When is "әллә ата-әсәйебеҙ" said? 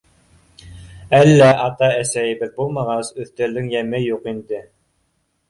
1.17-2.57